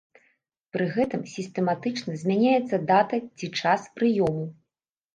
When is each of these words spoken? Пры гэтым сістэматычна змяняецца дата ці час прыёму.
Пры 0.77 0.87
гэтым 0.95 1.21
сістэматычна 1.35 2.11
змяняецца 2.23 2.83
дата 2.95 3.23
ці 3.37 3.55
час 3.63 3.81
прыёму. 4.01 4.43